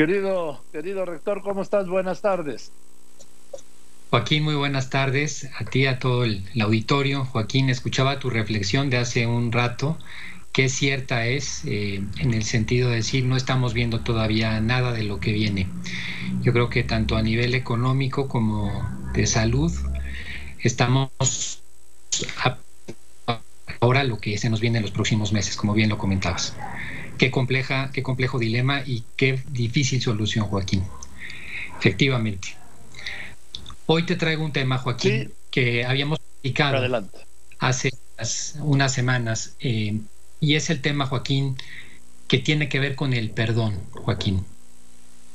Querido, 0.00 0.64
querido 0.72 1.04
rector, 1.04 1.42
¿cómo 1.42 1.60
estás? 1.60 1.86
Buenas 1.86 2.22
tardes. 2.22 2.72
Joaquín, 4.08 4.44
muy 4.44 4.54
buenas 4.54 4.88
tardes 4.88 5.50
a 5.58 5.66
ti, 5.66 5.84
a 5.84 5.98
todo 5.98 6.24
el, 6.24 6.42
auditorio. 6.58 7.26
Joaquín, 7.26 7.68
escuchaba 7.68 8.18
tu 8.18 8.30
reflexión 8.30 8.88
de 8.88 8.96
hace 8.96 9.26
un 9.26 9.52
rato, 9.52 9.98
que 10.52 10.70
cierta 10.70 11.26
es 11.26 11.66
eh, 11.66 12.02
en 12.16 12.32
el 12.32 12.44
sentido 12.44 12.88
de 12.88 12.96
decir 12.96 13.26
no 13.26 13.36
estamos 13.36 13.74
viendo 13.74 14.00
todavía 14.00 14.58
nada 14.62 14.92
de 14.92 15.02
lo 15.02 15.20
que 15.20 15.32
viene. 15.32 15.68
Yo 16.40 16.54
creo 16.54 16.70
que 16.70 16.82
tanto 16.82 17.18
a 17.18 17.22
nivel 17.22 17.54
económico 17.54 18.26
como 18.26 18.72
de 19.12 19.26
salud 19.26 19.70
estamos 20.60 21.60
ahora 23.80 24.04
lo 24.04 24.18
que 24.18 24.38
se 24.38 24.48
nos 24.48 24.60
viene 24.60 24.78
en 24.78 24.82
los 24.82 24.92
próximos 24.92 25.34
meses, 25.34 25.56
como 25.56 25.74
bien 25.74 25.90
lo 25.90 25.98
comentabas. 25.98 26.56
Qué 27.20 27.30
compleja, 27.30 27.90
qué 27.92 28.02
complejo 28.02 28.38
dilema 28.38 28.82
y 28.86 29.04
qué 29.14 29.42
difícil 29.50 30.00
solución, 30.00 30.46
Joaquín. 30.46 30.82
Efectivamente. 31.78 32.56
Hoy 33.84 34.04
te 34.04 34.16
traigo 34.16 34.42
un 34.42 34.52
tema, 34.52 34.78
Joaquín, 34.78 35.30
que 35.50 35.84
habíamos 35.84 36.18
platicado 36.18 37.10
hace 37.58 37.90
unas 38.60 38.94
semanas, 38.94 39.54
eh, 39.60 40.00
y 40.40 40.54
es 40.54 40.70
el 40.70 40.80
tema, 40.80 41.04
Joaquín, 41.04 41.58
que 42.26 42.38
tiene 42.38 42.70
que 42.70 42.80
ver 42.80 42.94
con 42.94 43.12
el 43.12 43.32
perdón, 43.32 43.78
Joaquín. 43.90 44.42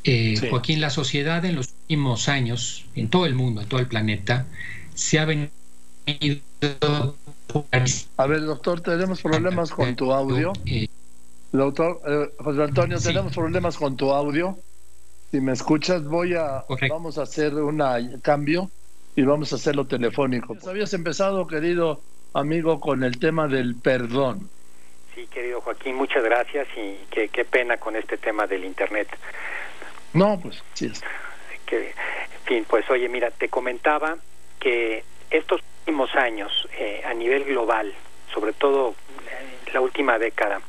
Eh, 0.05 0.41
Joaquín, 0.49 0.81
la 0.81 0.89
sociedad 0.89 1.45
en 1.45 1.53
los 1.53 1.69
últimos 1.83 2.29
años, 2.29 2.87
en 2.95 3.09
todo 3.09 3.27
el 3.27 3.35
mundo, 3.35 3.61
en 3.61 3.67
todo 3.67 3.79
el 3.79 3.85
planeta, 3.85 4.47
se 4.95 5.19
ha 5.19 5.25
venido... 5.25 5.51
A 8.17 8.25
ver, 8.25 8.41
doctor, 8.41 8.81
tenemos 8.81 9.21
problemas 9.21 9.69
con 9.69 9.95
tu 9.95 10.11
audio. 10.11 10.51
Eh, 10.65 10.87
doctor, 11.57 12.33
José 12.39 12.63
Antonio, 12.63 12.97
tenemos 12.99 13.33
problemas 13.33 13.77
con 13.77 13.95
tu 13.97 14.11
audio. 14.11 14.57
Si 15.31 15.41
me 15.41 15.53
escuchas, 15.53 16.03
voy 16.03 16.35
a 16.35 16.63
vamos 16.89 17.17
a 17.17 17.23
hacer 17.23 17.53
un 17.55 18.19
cambio 18.21 18.69
y 19.15 19.23
vamos 19.23 19.53
a 19.53 19.55
hacerlo 19.55 19.85
telefónico. 19.85 20.55
Habías 20.67 20.93
empezado, 20.93 21.47
querido 21.47 22.01
amigo, 22.33 22.79
con 22.79 23.03
el 23.03 23.19
tema 23.19 23.47
del 23.47 23.75
perdón. 23.75 24.49
Sí, 25.13 25.27
querido 25.27 25.61
Joaquín, 25.61 25.95
muchas 25.95 26.23
gracias 26.23 26.67
y 26.75 26.97
qué, 27.09 27.29
qué 27.29 27.45
pena 27.45 27.77
con 27.77 27.95
este 27.95 28.17
tema 28.17 28.45
del 28.47 28.65
Internet. 28.65 29.07
No, 30.13 30.39
pues 30.41 30.61
sí. 30.73 30.91
Que, 31.65 31.89
en 31.89 32.41
fin, 32.45 32.65
pues 32.67 32.89
oye, 32.89 33.07
mira, 33.09 33.31
te 33.31 33.49
comentaba 33.49 34.17
que 34.59 35.03
estos 35.29 35.61
últimos 35.81 36.13
años 36.15 36.51
eh, 36.77 37.01
a 37.05 37.13
nivel 37.13 37.45
global, 37.45 37.93
sobre 38.33 38.53
todo 38.53 38.95
eh, 39.29 39.71
la 39.73 39.81
última 39.81 40.19
década, 40.19 40.61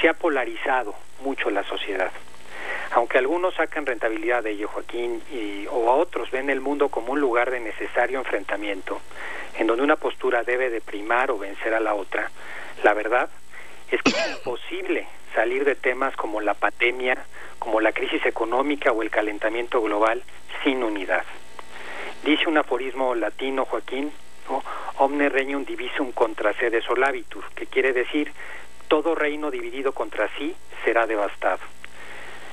se 0.00 0.08
ha 0.08 0.14
polarizado 0.14 0.94
mucho 1.20 1.50
la 1.50 1.62
sociedad 1.64 2.10
aunque 2.92 3.18
algunos 3.18 3.54
sacan 3.54 3.86
rentabilidad 3.86 4.42
de 4.42 4.50
ello, 4.50 4.68
Joaquín, 4.68 5.22
y, 5.30 5.66
o 5.68 5.90
a 5.90 5.94
otros 5.94 6.30
ven 6.30 6.50
el 6.50 6.60
mundo 6.60 6.88
como 6.88 7.12
un 7.12 7.20
lugar 7.20 7.50
de 7.50 7.60
necesario 7.60 8.18
enfrentamiento, 8.18 9.00
en 9.58 9.66
donde 9.66 9.84
una 9.84 9.96
postura 9.96 10.42
debe 10.42 10.70
de 10.70 10.80
primar 10.80 11.30
o 11.30 11.38
vencer 11.38 11.74
a 11.74 11.80
la 11.80 11.94
otra, 11.94 12.30
la 12.82 12.94
verdad 12.94 13.28
es 13.90 14.02
que 14.02 14.10
es 14.10 14.30
imposible 14.38 15.06
salir 15.34 15.64
de 15.64 15.76
temas 15.76 16.16
como 16.16 16.40
la 16.40 16.54
pandemia, 16.54 17.16
como 17.58 17.80
la 17.80 17.92
crisis 17.92 18.24
económica 18.26 18.90
o 18.90 19.02
el 19.02 19.10
calentamiento 19.10 19.80
global 19.80 20.22
sin 20.64 20.82
unidad. 20.82 21.24
Dice 22.24 22.48
un 22.48 22.58
aforismo 22.58 23.14
latino, 23.14 23.64
Joaquín, 23.64 24.12
omne 24.98 25.28
regnum 25.28 25.64
divisum 25.64 26.10
contra 26.10 26.52
sede 26.54 26.82
solabitur, 26.82 27.44
que 27.54 27.66
quiere 27.66 27.92
decir 27.92 28.32
todo 28.90 29.14
reino 29.14 29.52
dividido 29.52 29.92
contra 29.92 30.28
sí 30.36 30.52
será 30.84 31.06
devastado. 31.06 31.60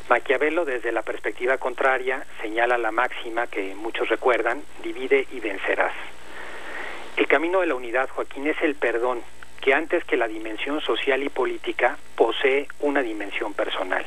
Maquiavelo, 0.07 0.65
desde 0.65 0.91
la 0.91 1.01
perspectiva 1.01 1.57
contraria, 1.57 2.23
señala 2.39 2.77
la 2.77 2.91
máxima 2.91 3.47
que 3.47 3.73
muchos 3.73 4.07
recuerdan, 4.07 4.61
divide 4.83 5.27
y 5.31 5.39
vencerás. 5.39 5.93
El 7.17 7.25
camino 7.27 7.61
de 7.61 7.65
la 7.65 7.73
unidad, 7.73 8.07
Joaquín, 8.09 8.45
es 8.45 8.61
el 8.61 8.75
perdón, 8.75 9.23
que 9.59 9.73
antes 9.73 10.05
que 10.05 10.15
la 10.15 10.27
dimensión 10.27 10.79
social 10.79 11.23
y 11.23 11.29
política 11.29 11.97
posee 12.15 12.67
una 12.81 13.01
dimensión 13.01 13.55
personal. 13.55 14.05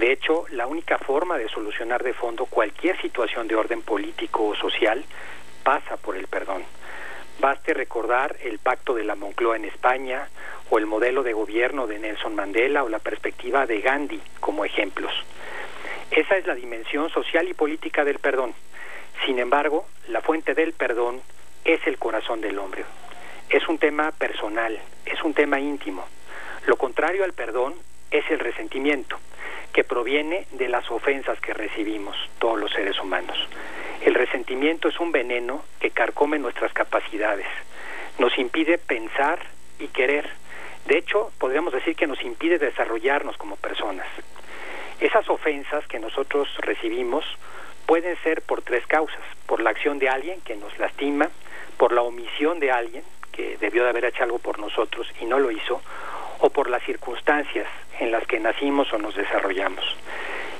De 0.00 0.10
hecho, 0.10 0.46
la 0.50 0.66
única 0.66 0.98
forma 0.98 1.38
de 1.38 1.48
solucionar 1.48 2.02
de 2.02 2.14
fondo 2.14 2.46
cualquier 2.46 3.00
situación 3.00 3.46
de 3.46 3.54
orden 3.54 3.82
político 3.82 4.48
o 4.48 4.56
social 4.56 5.04
pasa 5.62 5.96
por 5.98 6.16
el 6.16 6.26
perdón. 6.26 6.64
Baste 7.40 7.74
recordar 7.74 8.36
el 8.42 8.58
pacto 8.58 8.94
de 8.94 9.04
la 9.04 9.14
Moncloa 9.14 9.56
en 9.56 9.64
España 9.64 10.28
o 10.70 10.78
el 10.78 10.86
modelo 10.86 11.22
de 11.22 11.32
gobierno 11.32 11.86
de 11.86 11.98
Nelson 11.98 12.34
Mandela 12.34 12.84
o 12.84 12.88
la 12.88 12.98
perspectiva 12.98 13.66
de 13.66 13.80
Gandhi 13.80 14.20
como 14.40 14.64
ejemplos. 14.64 15.12
Esa 16.10 16.36
es 16.36 16.46
la 16.46 16.54
dimensión 16.54 17.10
social 17.10 17.48
y 17.48 17.54
política 17.54 18.04
del 18.04 18.18
perdón. 18.18 18.54
Sin 19.26 19.38
embargo, 19.38 19.86
la 20.08 20.20
fuente 20.20 20.54
del 20.54 20.72
perdón 20.72 21.20
es 21.64 21.84
el 21.86 21.98
corazón 21.98 22.40
del 22.40 22.58
hombre. 22.58 22.84
Es 23.50 23.68
un 23.68 23.78
tema 23.78 24.12
personal, 24.12 24.78
es 25.04 25.22
un 25.22 25.34
tema 25.34 25.60
íntimo. 25.60 26.04
Lo 26.66 26.76
contrario 26.76 27.24
al 27.24 27.32
perdón 27.32 27.74
es 28.10 28.24
el 28.30 28.38
resentimiento, 28.38 29.18
que 29.72 29.84
proviene 29.84 30.46
de 30.52 30.68
las 30.68 30.90
ofensas 30.90 31.40
que 31.40 31.52
recibimos 31.52 32.16
todos 32.38 32.58
los 32.58 32.70
seres 32.72 32.98
humanos. 33.00 33.36
El 34.02 34.14
resentimiento 34.14 34.88
es 34.88 35.00
un 35.00 35.12
veneno 35.12 35.64
que 35.80 35.90
carcome 35.90 36.38
nuestras 36.38 36.72
capacidades, 36.72 37.46
nos 38.18 38.36
impide 38.38 38.78
pensar 38.78 39.38
y 39.78 39.88
querer. 39.88 40.28
De 40.86 40.98
hecho, 40.98 41.32
podríamos 41.38 41.72
decir 41.72 41.96
que 41.96 42.06
nos 42.06 42.22
impide 42.22 42.58
desarrollarnos 42.58 43.36
como 43.36 43.56
personas. 43.56 44.06
Esas 45.00 45.28
ofensas 45.28 45.86
que 45.86 45.98
nosotros 45.98 46.48
recibimos 46.58 47.24
pueden 47.86 48.16
ser 48.22 48.42
por 48.42 48.62
tres 48.62 48.86
causas, 48.86 49.22
por 49.46 49.60
la 49.60 49.70
acción 49.70 49.98
de 49.98 50.08
alguien 50.08 50.40
que 50.42 50.56
nos 50.56 50.78
lastima, 50.78 51.28
por 51.76 51.92
la 51.92 52.02
omisión 52.02 52.60
de 52.60 52.70
alguien 52.70 53.02
que 53.32 53.56
debió 53.58 53.82
de 53.82 53.90
haber 53.90 54.04
hecho 54.04 54.22
algo 54.22 54.38
por 54.38 54.58
nosotros 54.58 55.08
y 55.20 55.24
no 55.24 55.38
lo 55.38 55.50
hizo, 55.50 55.82
o 56.38 56.50
por 56.50 56.70
las 56.70 56.82
circunstancias 56.84 57.66
en 57.98 58.12
las 58.12 58.26
que 58.26 58.38
nacimos 58.38 58.92
o 58.92 58.98
nos 58.98 59.14
desarrollamos 59.14 59.84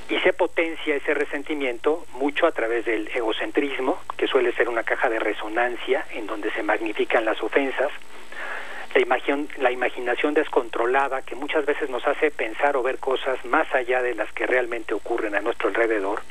y 0.09 0.19
se 0.19 0.33
potencia 0.33 0.95
ese 0.95 1.13
resentimiento 1.13 2.05
mucho 2.13 2.45
a 2.45 2.51
través 2.51 2.85
del 2.85 3.07
egocentrismo, 3.07 3.99
que 4.17 4.27
suele 4.27 4.51
ser 4.53 4.69
una 4.69 4.83
caja 4.83 5.09
de 5.09 5.19
resonancia 5.19 6.05
en 6.11 6.27
donde 6.27 6.51
se 6.51 6.61
magnifican 6.61 7.25
las 7.25 7.41
ofensas, 7.41 7.91
la, 8.93 9.19
la 9.57 9.71
imaginación 9.71 10.33
descontrolada 10.33 11.23
que 11.23 11.35
muchas 11.35 11.65
veces 11.65 11.89
nos 11.89 12.05
hace 12.07 12.31
pensar 12.31 12.77
o 12.77 12.83
ver 12.83 12.99
cosas 12.99 13.43
más 13.45 13.73
allá 13.73 14.01
de 14.01 14.15
las 14.15 14.31
que 14.31 14.45
realmente 14.45 14.93
ocurren 14.93 15.35
a 15.35 15.41
nuestro 15.41 15.69
alrededor, 15.69 16.21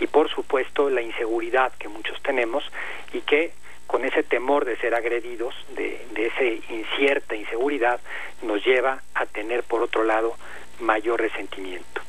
y 0.00 0.06
por 0.06 0.30
supuesto 0.30 0.88
la 0.90 1.02
inseguridad 1.02 1.72
que 1.78 1.88
muchos 1.88 2.20
tenemos 2.22 2.64
y 3.12 3.20
que 3.20 3.52
con 3.86 4.04
ese 4.06 4.22
temor 4.22 4.64
de 4.64 4.76
ser 4.78 4.94
agredidos, 4.94 5.54
de, 5.76 6.04
de 6.12 6.26
esa 6.26 6.72
incierta 6.72 7.36
inseguridad, 7.36 8.00
nos 8.40 8.64
lleva 8.64 9.02
a 9.14 9.26
tener 9.26 9.62
por 9.64 9.82
otro 9.82 10.02
lado 10.02 10.34
mayor 10.80 11.20
resentimiento. 11.20 12.00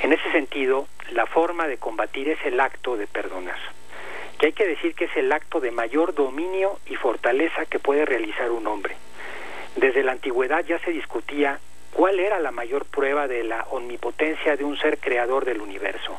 En 0.00 0.12
ese 0.12 0.30
sentido, 0.32 0.86
la 1.10 1.26
forma 1.26 1.66
de 1.66 1.78
combatir 1.78 2.28
es 2.28 2.38
el 2.44 2.60
acto 2.60 2.96
de 2.96 3.06
perdonar, 3.06 3.58
que 4.38 4.46
hay 4.46 4.52
que 4.52 4.66
decir 4.66 4.94
que 4.94 5.06
es 5.06 5.16
el 5.16 5.32
acto 5.32 5.60
de 5.60 5.70
mayor 5.70 6.14
dominio 6.14 6.78
y 6.86 6.96
fortaleza 6.96 7.66
que 7.66 7.78
puede 7.78 8.04
realizar 8.04 8.50
un 8.50 8.66
hombre. 8.66 8.96
Desde 9.76 10.02
la 10.02 10.12
antigüedad 10.12 10.64
ya 10.64 10.78
se 10.80 10.90
discutía 10.90 11.58
cuál 11.92 12.20
era 12.20 12.40
la 12.40 12.50
mayor 12.50 12.84
prueba 12.84 13.26
de 13.26 13.44
la 13.44 13.66
omnipotencia 13.70 14.56
de 14.56 14.64
un 14.64 14.78
ser 14.78 14.98
creador 14.98 15.44
del 15.44 15.60
universo. 15.60 16.18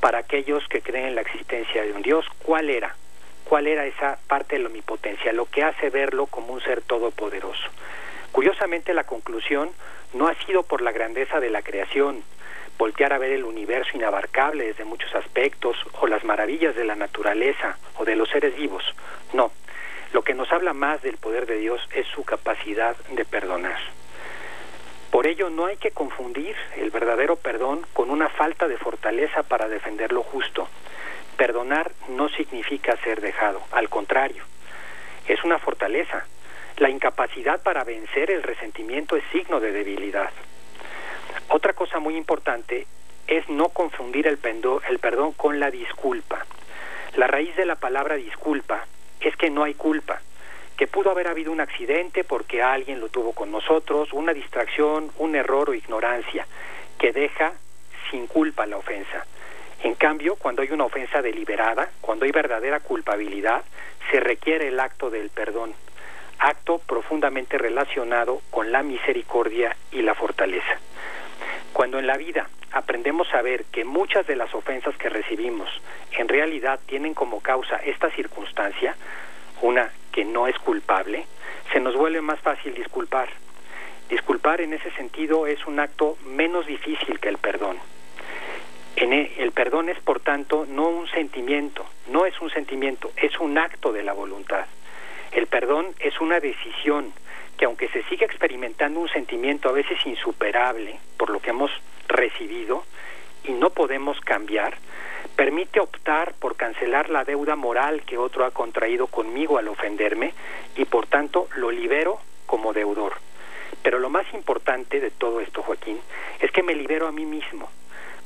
Para 0.00 0.18
aquellos 0.18 0.66
que 0.68 0.82
creen 0.82 1.06
en 1.06 1.14
la 1.14 1.22
existencia 1.22 1.82
de 1.82 1.92
un 1.92 2.02
Dios, 2.02 2.24
¿cuál 2.42 2.70
era? 2.70 2.94
¿Cuál 3.44 3.66
era 3.66 3.86
esa 3.86 4.18
parte 4.26 4.56
de 4.56 4.62
la 4.62 4.68
omnipotencia? 4.68 5.32
Lo 5.32 5.46
que 5.46 5.64
hace 5.64 5.90
verlo 5.90 6.26
como 6.26 6.52
un 6.52 6.60
ser 6.60 6.82
todopoderoso. 6.82 7.68
Curiosamente, 8.32 8.92
la 8.92 9.04
conclusión 9.04 9.70
no 10.12 10.28
ha 10.28 10.34
sido 10.44 10.62
por 10.62 10.82
la 10.82 10.92
grandeza 10.92 11.40
de 11.40 11.50
la 11.50 11.62
creación, 11.62 12.22
voltear 12.78 13.12
a 13.12 13.18
ver 13.18 13.32
el 13.32 13.44
universo 13.44 13.96
inabarcable 13.96 14.66
desde 14.66 14.84
muchos 14.84 15.12
aspectos, 15.14 15.76
o 16.00 16.06
las 16.06 16.24
maravillas 16.24 16.76
de 16.76 16.84
la 16.84 16.94
naturaleza, 16.94 17.76
o 17.96 18.04
de 18.04 18.16
los 18.16 18.28
seres 18.30 18.56
vivos. 18.56 18.84
No, 19.32 19.50
lo 20.12 20.22
que 20.22 20.34
nos 20.34 20.50
habla 20.52 20.72
más 20.72 21.02
del 21.02 21.18
poder 21.18 21.46
de 21.46 21.58
Dios 21.58 21.80
es 21.92 22.06
su 22.06 22.24
capacidad 22.24 22.96
de 23.10 23.24
perdonar. 23.24 23.78
Por 25.10 25.26
ello 25.26 25.50
no 25.50 25.66
hay 25.66 25.76
que 25.76 25.90
confundir 25.90 26.54
el 26.76 26.90
verdadero 26.90 27.36
perdón 27.36 27.84
con 27.92 28.10
una 28.10 28.28
falta 28.28 28.68
de 28.68 28.76
fortaleza 28.76 29.42
para 29.42 29.68
defender 29.68 30.12
lo 30.12 30.22
justo. 30.22 30.68
Perdonar 31.36 31.92
no 32.08 32.28
significa 32.28 32.96
ser 32.98 33.20
dejado, 33.20 33.62
al 33.72 33.88
contrario, 33.88 34.44
es 35.26 35.42
una 35.44 35.58
fortaleza. 35.58 36.26
La 36.76 36.90
incapacidad 36.90 37.62
para 37.62 37.84
vencer 37.84 38.30
el 38.30 38.42
resentimiento 38.42 39.16
es 39.16 39.24
signo 39.32 39.60
de 39.60 39.72
debilidad. 39.72 40.30
Otra 41.48 41.72
cosa 41.72 41.98
muy 41.98 42.16
importante 42.16 42.86
es 43.26 43.48
no 43.48 43.68
confundir 43.68 44.26
el, 44.26 44.38
el 44.88 44.98
perdón 44.98 45.32
con 45.32 45.60
la 45.60 45.70
disculpa. 45.70 46.44
La 47.16 47.26
raíz 47.26 47.54
de 47.56 47.66
la 47.66 47.76
palabra 47.76 48.16
disculpa 48.16 48.86
es 49.20 49.36
que 49.36 49.50
no 49.50 49.64
hay 49.64 49.74
culpa, 49.74 50.20
que 50.76 50.86
pudo 50.86 51.10
haber 51.10 51.28
habido 51.28 51.52
un 51.52 51.60
accidente 51.60 52.24
porque 52.24 52.62
alguien 52.62 53.00
lo 53.00 53.08
tuvo 53.08 53.32
con 53.32 53.50
nosotros, 53.50 54.12
una 54.12 54.32
distracción, 54.32 55.10
un 55.18 55.34
error 55.34 55.70
o 55.70 55.74
ignorancia, 55.74 56.46
que 56.98 57.12
deja 57.12 57.52
sin 58.10 58.26
culpa 58.26 58.66
la 58.66 58.76
ofensa. 58.76 59.26
En 59.82 59.94
cambio, 59.94 60.36
cuando 60.36 60.62
hay 60.62 60.70
una 60.70 60.84
ofensa 60.84 61.22
deliberada, 61.22 61.90
cuando 62.00 62.24
hay 62.24 62.32
verdadera 62.32 62.80
culpabilidad, 62.80 63.62
se 64.10 64.20
requiere 64.20 64.68
el 64.68 64.80
acto 64.80 65.10
del 65.10 65.30
perdón, 65.30 65.74
acto 66.38 66.78
profundamente 66.78 67.58
relacionado 67.58 68.40
con 68.50 68.72
la 68.72 68.82
misericordia 68.82 69.76
y 69.92 70.02
la 70.02 70.14
fortaleza. 70.14 70.78
Cuando 71.78 72.00
en 72.00 72.08
la 72.08 72.16
vida 72.16 72.48
aprendemos 72.72 73.32
a 73.32 73.40
ver 73.40 73.64
que 73.66 73.84
muchas 73.84 74.26
de 74.26 74.34
las 74.34 74.52
ofensas 74.52 74.96
que 74.96 75.08
recibimos 75.08 75.68
en 76.10 76.26
realidad 76.26 76.80
tienen 76.86 77.14
como 77.14 77.38
causa 77.38 77.76
esta 77.76 78.10
circunstancia, 78.10 78.96
una 79.62 79.92
que 80.10 80.24
no 80.24 80.48
es 80.48 80.58
culpable, 80.58 81.24
se 81.72 81.78
nos 81.78 81.94
vuelve 81.94 82.20
más 82.20 82.40
fácil 82.40 82.74
disculpar. 82.74 83.28
Disculpar 84.10 84.60
en 84.60 84.72
ese 84.72 84.90
sentido 84.96 85.46
es 85.46 85.64
un 85.68 85.78
acto 85.78 86.18
menos 86.26 86.66
difícil 86.66 87.20
que 87.20 87.28
el 87.28 87.38
perdón. 87.38 87.76
E, 88.96 89.34
el, 89.38 89.52
perdón 89.52 89.88
es, 89.88 90.00
por 90.00 90.18
tanto, 90.18 90.66
no 90.68 90.88
un 90.88 91.06
sentimiento, 91.06 91.86
no 92.08 92.26
es 92.26 92.40
un 92.40 92.50
sentimiento, 92.50 93.12
es 93.14 93.38
un 93.38 93.56
acto 93.56 93.92
de 93.92 94.02
la 94.02 94.14
voluntad. 94.14 94.66
El 95.32 95.46
perdón 95.46 95.94
es 96.00 96.20
una 96.20 96.40
decisión 96.40 97.12
que 97.56 97.64
aunque 97.64 97.88
se 97.88 98.02
siga 98.04 98.24
experimentando 98.24 99.00
un 99.00 99.08
sentimiento 99.08 99.68
a 99.68 99.72
veces 99.72 99.98
insuperable 100.06 100.98
por 101.16 101.30
lo 101.30 101.40
que 101.40 101.50
hemos 101.50 101.70
recibido 102.06 102.84
y 103.44 103.52
no 103.52 103.70
podemos 103.70 104.20
cambiar, 104.20 104.76
permite 105.36 105.80
optar 105.80 106.34
por 106.34 106.56
cancelar 106.56 107.10
la 107.10 107.24
deuda 107.24 107.56
moral 107.56 108.02
que 108.02 108.18
otro 108.18 108.44
ha 108.44 108.50
contraído 108.50 109.06
conmigo 109.06 109.58
al 109.58 109.68
ofenderme 109.68 110.32
y 110.76 110.84
por 110.84 111.06
tanto 111.06 111.48
lo 111.56 111.70
libero 111.70 112.20
como 112.46 112.72
deudor. 112.72 113.14
Pero 113.82 113.98
lo 113.98 114.10
más 114.10 114.26
importante 114.34 115.00
de 115.00 115.10
todo 115.10 115.40
esto, 115.40 115.62
Joaquín, 115.62 115.98
es 116.40 116.50
que 116.50 116.62
me 116.62 116.74
libero 116.74 117.06
a 117.06 117.12
mí 117.12 117.24
mismo. 117.24 117.70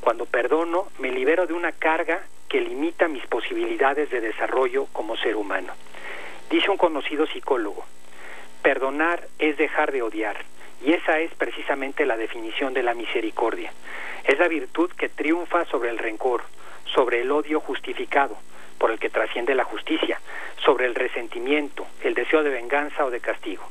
Cuando 0.01 0.27
perdono, 0.27 0.89
me 0.99 1.11
libero 1.11 1.47
de 1.47 1.53
una 1.53 1.73
carga 1.73 2.23
que 2.49 2.61
limita 2.61 3.09
mis 3.09 3.27
posibilidades 3.27 4.11
de 4.11 4.21
desarrollo 4.21 4.87
como 4.93 5.17
ser 5.17 5.37
humano. 5.37 5.73
Dice 6.53 6.71
un 6.71 6.77
conocido 6.77 7.27
psicólogo, 7.27 7.83
perdonar 8.61 9.27
es 9.39 9.57
dejar 9.57 9.91
de 9.91 10.03
odiar, 10.03 10.37
y 10.85 10.93
esa 10.93 11.19
es 11.19 11.33
precisamente 11.33 12.05
la 12.05 12.19
definición 12.19 12.75
de 12.75 12.83
la 12.83 12.93
misericordia. 12.93 13.73
Es 14.25 14.39
la 14.39 14.49
virtud 14.49 14.91
que 14.91 15.09
triunfa 15.09 15.65
sobre 15.65 15.89
el 15.89 15.97
rencor, 15.97 16.43
sobre 16.85 17.23
el 17.23 17.33
odio 17.33 17.59
justificado, 17.61 18.37
por 18.77 18.91
el 18.91 18.99
que 18.99 19.09
trasciende 19.09 19.55
la 19.55 19.65
justicia, 19.65 20.21
sobre 20.63 20.85
el 20.85 20.95
resentimiento, 20.95 21.87
el 22.03 22.13
deseo 22.13 22.43
de 22.43 22.51
venganza 22.51 23.07
o 23.07 23.11
de 23.11 23.21
castigo. 23.21 23.67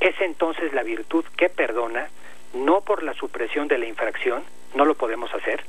Es 0.00 0.20
entonces 0.20 0.72
la 0.72 0.82
virtud 0.82 1.24
que 1.36 1.48
perdona, 1.48 2.08
no 2.54 2.80
por 2.80 3.04
la 3.04 3.14
supresión 3.14 3.68
de 3.68 3.78
la 3.78 3.86
infracción, 3.86 4.42
no 4.74 4.84
lo 4.84 4.96
podemos 4.96 5.32
hacer, 5.32 5.62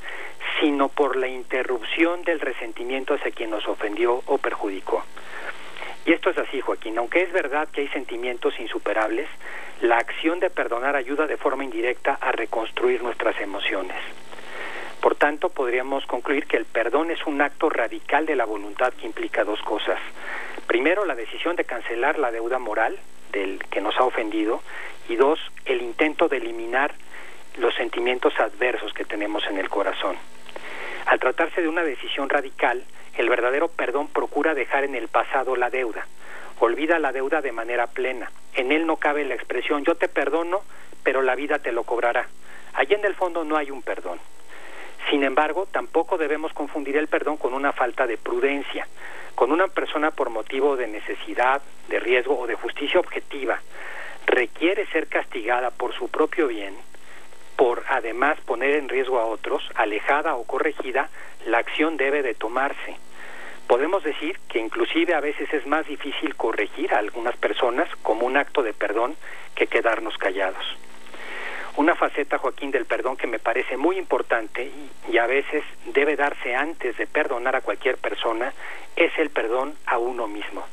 sino 0.59 0.89
por 0.89 1.18
la 1.18 1.27
interrupción 1.27 2.24
del 2.24 2.39
resentimiento 2.39 3.13
hacia 3.13 3.30
quien 3.30 3.51
nos 3.51 3.68
ofendió 3.68 4.24
o 4.25 4.39
perjudicó. 4.39 5.04
Y 6.07 6.13
esto 6.13 6.30
es 6.30 6.38
así, 6.38 6.62
Joaquín. 6.62 6.98
Aunque 6.98 7.21
es 7.21 7.33
verdad 7.33 7.68
que 7.68 7.81
hay 7.81 7.89
sentimientos 7.89 8.57
insuperables, 8.62 9.27
la 9.81 9.98
acción 9.98 10.39
de 10.39 10.50
perdonar 10.50 10.95
ayuda 10.95 11.27
de 11.27 11.36
forma 11.36 11.65
indirecta 11.65 12.18
a 12.21 12.31
reconstruir 12.31 13.04
nuestras 13.04 13.38
emociones. 13.42 13.98
Por 15.01 15.15
tanto, 15.15 15.50
podríamos 15.50 16.06
concluir 16.06 16.48
que 16.48 16.56
el 16.56 16.63
perdón 16.63 17.12
es 17.12 17.27
un 17.27 17.42
acto 17.42 17.69
radical 17.69 18.25
de 18.25 18.38
la 18.38 18.45
voluntad 18.45 18.94
que 18.94 19.06
implica 19.06 19.44
dos 19.44 19.62
cosas. 19.63 20.00
Primero, 20.65 21.04
la 21.04 21.13
decisión 21.13 21.57
de 21.57 21.65
cancelar 21.65 22.18
la 22.18 22.31
deuda 22.31 22.57
moral 22.57 22.98
del 23.33 23.59
que 23.69 23.81
nos 23.81 23.98
ha 23.98 24.06
ofendido 24.06 24.62
y 25.09 25.18
dos, 25.18 25.42
el 25.65 25.81
intento 25.81 26.30
de 26.30 26.38
eliminar 26.38 26.94
los 27.57 27.75
sentimientos 27.75 28.33
adversos 28.39 28.94
que 28.94 29.04
tenemos 29.04 29.45
en 29.48 29.57
el 29.57 29.68
corazón. 29.69 30.15
Al 31.07 31.19
tratarse 31.19 31.62
de 31.62 31.68
una 31.68 31.83
decisión 31.83 32.30
radical, 32.30 32.83
el 33.18 33.30
verdadero 33.30 33.68
perdón 33.69 34.07
procura 34.07 34.54
dejar 34.54 34.83
en 34.83 34.94
el 34.94 35.07
pasado 35.07 35.56
la 35.56 35.69
deuda. 35.69 36.06
Olvida 36.59 37.00
la 37.00 37.12
deuda 37.12 37.42
de 37.42 37.51
manera 37.51 37.88
plena. 37.88 38.31
En 38.54 38.71
él 38.71 38.86
no 38.86 38.98
cabe 38.98 39.25
la 39.25 39.36
expresión 39.36 39.83
yo 39.83 39.95
te 39.95 40.07
perdono, 40.07 40.62
pero 41.04 41.21
la 41.21 41.36
vida 41.36 41.59
te 41.59 41.71
lo 41.71 41.83
cobrará. 41.83 42.27
Allí 42.74 42.94
en 42.94 43.06
el 43.06 43.15
fondo 43.15 43.44
no 43.44 43.57
hay 43.57 43.71
un 43.71 43.81
perdón. 43.81 44.19
Sin 45.09 45.24
embargo, 45.24 45.68
tampoco 45.71 46.18
debemos 46.18 46.54
confundir 46.54 46.98
el 46.98 47.07
perdón 47.07 47.38
con 47.38 47.54
una 47.54 47.71
falta 47.71 48.06
de 48.06 48.18
prudencia, 48.18 48.88
con 49.33 49.51
una 49.51 49.68
persona 49.68 50.12
por 50.12 50.30
motivo 50.30 50.75
de 50.75 50.88
necesidad, 50.88 51.62
de 51.88 52.00
riesgo 52.00 52.38
o 52.38 52.48
de 52.48 52.56
justicia 52.56 53.00
objetiva 53.00 53.62
requiere 54.27 54.86
ser 54.88 55.07
castigada 55.07 55.71
por 55.71 55.95
su 55.95 56.09
propio 56.09 56.48
bien, 56.48 56.75
por 57.57 57.83
además 57.89 58.39
poner 58.45 58.75
en 58.75 58.88
riesgo 58.88 59.19
a 59.19 59.25
otros, 59.25 59.69
alejada 59.75 60.36
o 60.36 60.45
corregida, 60.45 61.09
la 61.45 61.57
acción 61.57 61.98
debe 61.98 62.24
de 62.24 62.33
tomarse 62.33 62.95
podemos 63.68 64.01
decir 64.04 64.39
que 64.48 64.59
inclusive 64.59 65.13
a 65.13 65.19
veces 65.19 65.54
es 65.54 65.68
más 65.68 65.86
difícil 65.86 66.36
corregir 66.36 66.94
a 66.94 67.00
algunas 67.00 67.36
personas 67.36 67.89
como 68.01 68.25
un 68.25 68.38
acto 68.38 68.63
de 68.63 68.74
perdón 68.74 69.15
que 69.56 69.68
quedarnos 69.68 70.18
callados. 70.18 70.65
Una 71.75 71.94
faceta, 71.94 72.39
Joaquín, 72.39 72.71
del 72.71 72.86
perdón 72.86 73.18
que 73.18 73.27
me 73.27 73.38
parece 73.38 73.77
muy 73.77 73.98
importante 73.98 74.71
y, 75.12 75.18
a 75.18 75.27
veces 75.27 75.63
debe 75.86 76.15
darse 76.15 76.56
antes 76.56 76.98
de 76.98 77.06
perdonar 77.06 77.56
a 77.56 77.62
cualquier 77.62 77.98
persona 77.98 78.54
es 78.95 79.12
el 79.19 79.30
perdón 79.30 79.75
a 79.86 79.98
uno 80.00 80.27
mismo. 80.27 80.65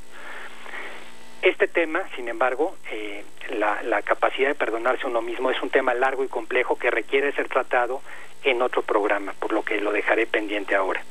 Este 1.45 1.69
tema, 1.69 2.05
sin 2.17 2.29
embargo, 2.29 2.75
eh, 2.91 3.23
la, 3.51 4.01
capacidad 4.01 4.49
de 4.49 4.55
perdonarse 4.55 5.07
uno 5.07 5.21
mismo 5.21 5.51
es 5.51 5.61
un 5.61 5.69
tema 5.69 5.93
largo 5.93 6.25
y 6.25 6.29
complejo 6.29 6.79
que 6.79 6.91
requiere 6.91 7.33
ser 7.33 7.49
tratado 7.49 8.01
en 8.45 8.63
otro 8.63 8.81
programa, 8.81 9.35
por 9.39 9.53
lo 9.53 9.63
que 9.63 9.79
lo 9.79 9.93
dejaré 9.93 10.27
pendiente 10.27 10.75
ahora. 10.75 11.03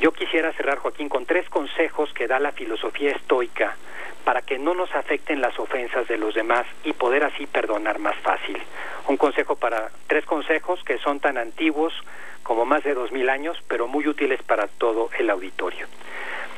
Yo 0.00 0.10
quisiera 0.10 0.52
cerrar, 0.54 0.78
Joaquín, 0.78 1.08
con 1.08 1.26
tres 1.26 1.48
consejos 1.48 2.12
que 2.12 2.26
da 2.26 2.40
la 2.40 2.50
filosofía 2.50 3.12
estoica 3.12 3.76
para 4.24 4.42
que 4.42 4.58
no 4.58 4.74
nos 4.74 4.92
afecten 4.96 5.40
las 5.40 5.56
ofensas 5.60 6.08
de 6.08 6.18
los 6.18 6.34
demás 6.34 6.66
y 6.82 6.92
poder 6.92 7.22
así 7.22 7.46
perdonar 7.46 8.00
más 8.00 8.16
fácil. 8.16 8.60
Un 9.06 9.16
consejo 9.16 9.54
para 9.54 9.92
tres 10.08 10.24
consejos 10.24 10.82
que 10.82 10.98
son 10.98 11.20
tan 11.20 11.38
antiguos 11.38 11.94
como 12.42 12.64
más 12.64 12.82
de 12.82 12.94
dos 12.94 13.12
mil 13.12 13.28
años, 13.28 13.56
pero 13.68 13.86
muy 13.86 14.08
útiles 14.08 14.42
para 14.42 14.66
todo 14.66 15.08
el 15.20 15.30
auditorio. 15.30 15.86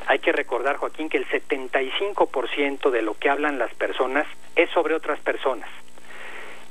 Hay 0.06 0.19
que 0.19 0.32
recordar, 0.32 0.76
Joaquín, 0.76 1.08
que 1.08 1.19
el 1.19 1.28
75% 1.28 2.90
de 2.90 3.02
lo 3.02 3.14
que 3.14 3.31
hablan 3.31 3.58
las 3.58 3.72
personas 3.75 4.26
es 4.56 4.70
sobre 4.70 4.94
otras 4.94 5.20
personas. 5.20 5.69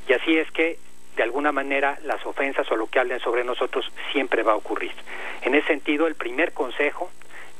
Y 0.07 0.13
así 0.13 0.37
es 0.37 0.49
que 0.51 0.77
de 1.15 1.23
alguna 1.23 1.51
manera 1.51 1.97
las 2.03 2.25
ofensas 2.25 2.69
o 2.71 2.75
lo 2.75 2.87
que 2.87 2.99
hablen 2.99 3.19
sobre 3.19 3.43
nosotros 3.43 3.85
siempre 4.11 4.43
va 4.43 4.53
a 4.53 4.55
ocurrir. 4.55 4.93
En 5.43 5.55
ese 5.55 5.67
sentido, 5.67 6.07
el 6.07 6.15
primer 6.15 6.53
consejo 6.53 7.11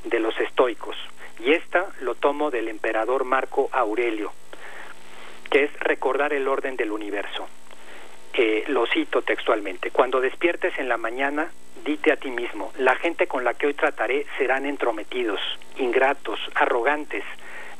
de 0.03 0.19
los 0.19 0.37
estoicos, 0.39 0.95
y 1.39 1.51
esta 1.51 1.87
lo 2.01 2.15
tomo 2.15 2.51
del 2.51 2.67
emperador 2.67 3.23
Marco 3.23 3.69
Aurelio, 3.71 4.31
que 5.49 5.65
es 5.65 5.79
recordar 5.79 6.33
el 6.33 6.47
orden 6.47 6.75
del 6.75 6.91
universo. 6.91 7.47
Eh, 8.33 8.63
lo 8.67 8.85
cito 8.85 9.21
textualmente, 9.21 9.91
cuando 9.91 10.21
despiertes 10.21 10.77
en 10.77 10.87
la 10.87 10.97
mañana, 10.97 11.51
dite 11.83 12.13
a 12.13 12.15
ti 12.15 12.31
mismo, 12.31 12.71
la 12.77 12.95
gente 12.95 13.27
con 13.27 13.43
la 13.43 13.53
que 13.55 13.67
hoy 13.67 13.73
trataré 13.73 14.25
serán 14.37 14.65
entrometidos, 14.65 15.41
ingratos, 15.77 16.39
arrogantes, 16.55 17.25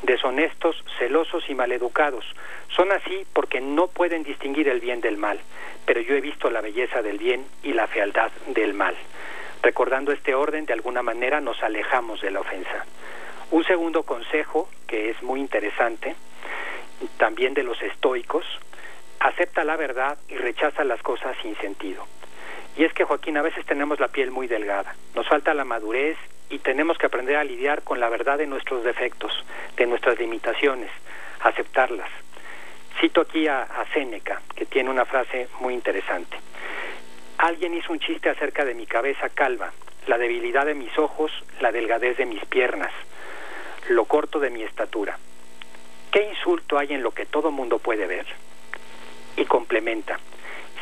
deshonestos, 0.03 0.83
celosos 0.97 1.49
y 1.49 1.55
maleducados. 1.55 2.25
Son 2.69 2.91
así 2.91 3.25
porque 3.31 3.61
no 3.61 3.87
pueden 3.87 4.23
distinguir 4.23 4.67
el 4.67 4.81
bien 4.81 4.99
del 4.99 5.17
mal, 5.17 5.39
pero 5.85 6.01
yo 6.01 6.15
he 6.15 6.21
visto 6.21 6.49
la 6.49 6.61
belleza 6.61 7.01
del 7.01 7.17
bien 7.17 7.45
y 7.63 7.73
la 7.73 7.87
fealdad 7.87 8.31
del 8.47 8.73
mal. 8.73 8.95
Recordando 9.61 10.11
este 10.11 10.33
orden, 10.33 10.65
de 10.65 10.73
alguna 10.73 11.03
manera 11.03 11.39
nos 11.39 11.61
alejamos 11.63 12.21
de 12.21 12.31
la 12.31 12.41
ofensa. 12.41 12.85
Un 13.51 13.63
segundo 13.63 14.03
consejo, 14.03 14.69
que 14.87 15.11
es 15.11 15.21
muy 15.21 15.39
interesante, 15.39 16.15
también 17.17 17.53
de 17.53 17.63
los 17.63 17.81
estoicos, 17.81 18.45
acepta 19.21 19.63
la 19.63 19.77
verdad 19.77 20.17
y 20.27 20.35
rechaza 20.35 20.83
las 20.83 21.01
cosas 21.01 21.37
sin 21.41 21.55
sentido. 21.57 22.05
Y 22.75 22.83
es 22.83 22.93
que, 22.93 23.03
Joaquín, 23.03 23.37
a 23.37 23.41
veces 23.41 23.65
tenemos 23.65 23.99
la 23.99 24.07
piel 24.07 24.31
muy 24.31 24.47
delgada, 24.47 24.95
nos 25.15 25.27
falta 25.27 25.53
la 25.53 25.65
madurez 25.65 26.17
y 26.49 26.59
tenemos 26.59 26.97
que 26.97 27.05
aprender 27.05 27.37
a 27.37 27.43
lidiar 27.43 27.83
con 27.83 27.99
la 27.99 28.09
verdad 28.09 28.37
de 28.37 28.47
nuestros 28.47 28.83
defectos, 28.83 29.31
de 29.77 29.85
nuestras 29.85 30.17
limitaciones, 30.19 30.89
aceptarlas. 31.41 32.09
Cito 32.99 33.21
aquí 33.21 33.47
a, 33.47 33.61
a 33.61 33.85
Séneca, 33.93 34.41
que 34.55 34.65
tiene 34.65 34.89
una 34.89 35.05
frase 35.05 35.47
muy 35.59 35.73
interesante. 35.73 36.37
Alguien 37.37 37.73
hizo 37.73 37.93
un 37.93 37.99
chiste 37.99 38.29
acerca 38.29 38.65
de 38.65 38.73
mi 38.73 38.85
cabeza 38.85 39.29
calva, 39.29 39.71
la 40.07 40.17
debilidad 40.17 40.65
de 40.65 40.73
mis 40.73 40.97
ojos, 40.97 41.31
la 41.59 41.71
delgadez 41.71 42.17
de 42.17 42.25
mis 42.25 42.43
piernas, 42.45 42.91
lo 43.89 44.05
corto 44.05 44.39
de 44.39 44.49
mi 44.49 44.63
estatura. 44.63 45.17
¿Qué 46.11 46.23
insulto 46.23 46.77
hay 46.77 46.93
en 46.93 47.03
lo 47.03 47.11
que 47.11 47.25
todo 47.25 47.51
mundo 47.51 47.79
puede 47.79 48.07
ver? 48.07 48.25
Y 49.37 49.45
complementa, 49.45 50.19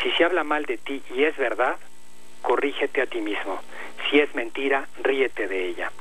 si 0.01 0.11
se 0.11 0.23
habla 0.23 0.43
mal 0.43 0.65
de 0.65 0.77
ti 0.77 1.01
y 1.13 1.23
es 1.23 1.37
verdad, 1.37 1.77
corrígete 2.41 3.01
a 3.01 3.05
ti 3.05 3.21
mismo. 3.21 3.59
Si 4.09 4.19
es 4.19 4.33
mentira, 4.35 4.87
ríete 5.01 5.47
de 5.47 5.67
ella. 5.67 5.91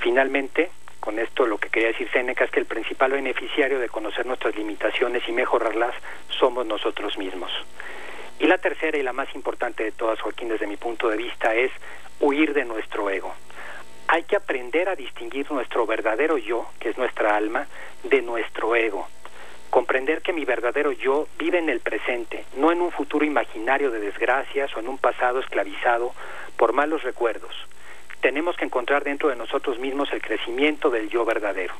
Finalmente, 0.00 0.70
con 0.98 1.18
esto 1.18 1.46
lo 1.46 1.58
que 1.58 1.68
quería 1.68 1.88
decir 1.88 2.08
Séneca 2.10 2.44
es 2.44 2.50
que 2.50 2.60
el 2.60 2.66
principal 2.66 3.12
beneficiario 3.12 3.78
de 3.78 3.88
conocer 3.88 4.24
nuestras 4.24 4.56
limitaciones 4.56 5.22
y 5.28 5.32
mejorarlas 5.32 5.94
somos 6.28 6.66
nosotros 6.66 7.18
mismos. 7.18 7.50
Y 8.38 8.46
la 8.46 8.58
tercera 8.58 8.98
y 8.98 9.02
la 9.02 9.12
más 9.12 9.32
importante 9.34 9.84
de 9.84 9.92
todas, 9.92 10.20
Joaquín, 10.20 10.48
desde 10.48 10.66
mi 10.66 10.76
punto 10.76 11.08
de 11.08 11.16
vista, 11.16 11.54
es 11.54 11.70
huir 12.20 12.54
de 12.54 12.64
nuestro 12.64 13.08
ego. 13.10 13.34
Hay 14.08 14.24
que 14.24 14.36
aprender 14.36 14.88
a 14.88 14.96
distinguir 14.96 15.50
nuestro 15.50 15.86
verdadero 15.86 16.38
yo, 16.38 16.68
que 16.80 16.90
es 16.90 16.98
nuestra 16.98 17.36
alma, 17.36 17.66
de 18.04 18.22
nuestro 18.22 18.74
ego. 18.74 19.08
Comprender 19.72 20.20
que 20.20 20.34
mi 20.34 20.44
verdadero 20.44 20.92
yo 20.92 21.28
vive 21.38 21.58
en 21.58 21.70
el 21.70 21.80
presente, 21.80 22.44
no 22.58 22.72
en 22.72 22.82
un 22.82 22.92
futuro 22.92 23.24
imaginario 23.24 23.90
de 23.90 24.00
desgracias 24.00 24.76
o 24.76 24.80
en 24.80 24.86
un 24.86 24.98
pasado 24.98 25.40
esclavizado 25.40 26.12
por 26.58 26.74
malos 26.74 27.02
recuerdos. 27.04 27.54
Tenemos 28.20 28.54
que 28.54 28.66
encontrar 28.66 29.02
dentro 29.02 29.30
de 29.30 29.36
nosotros 29.36 29.78
mismos 29.78 30.12
el 30.12 30.20
crecimiento 30.20 30.90
del 30.90 31.08
yo 31.08 31.24
verdadero. 31.24 31.72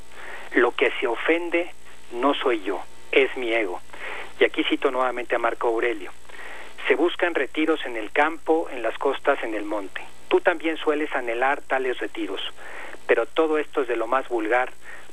Lo 0.55 0.71
que 0.71 0.91
se 0.99 1.07
ofende 1.07 1.71
no 2.13 2.33
soy 2.33 2.63
yo, 2.63 2.83
es 3.11 3.37
mi 3.37 3.53
ego. 3.53 3.83
Y 4.41 4.45
aquí 4.45 4.65
cito 4.65 4.91
nuevamente 4.91 5.35
a 5.35 5.39
Marco 5.39 5.69
Aurelio. 5.69 6.13
Se 6.89 6.95
buscan 6.95 7.35
retiros 7.35 7.85
en 7.85 7.99
el 7.99 8.11
campo, 8.11 8.71
en 8.73 8.81
las 8.81 8.97
costas, 8.97 9.45
en 9.45 9.53
el 9.53 9.67
monte. 9.67 10.01
Tú 10.29 10.41
también 10.41 10.79
sueles 10.79 11.15
anhelar 11.15 11.61
tales 11.61 11.99
retiros, 11.99 12.41
pero 13.07 13.27
todo 13.27 13.59
esto 13.59 13.83
es 13.83 13.89
de 13.89 13.97
lo 13.97 14.07
más 14.07 14.27
vulgar, 14.31 14.73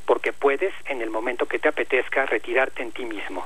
porque 0.10 0.34
puedes, 0.34 0.74
en 0.86 1.04
el 1.04 1.12
momento 1.12 1.46
que 1.46 1.60
te 1.60 1.68
apetezca, 1.68 2.26
retirarte 2.26 2.82
en 2.82 2.92
ti 2.92 3.06
mismo. 3.06 3.46